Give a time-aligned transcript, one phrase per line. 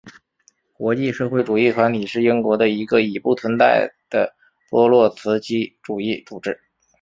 [0.73, 4.33] 国际社会主义团体是英国的一个已不存在的
[4.67, 6.59] 托洛茨基主义组织。